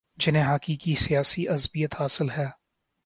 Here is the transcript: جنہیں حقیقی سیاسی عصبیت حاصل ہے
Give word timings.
جنہیں 0.19 0.43
حقیقی 0.43 0.95
سیاسی 0.95 1.47
عصبیت 1.47 1.95
حاصل 1.95 2.29
ہے 2.29 2.47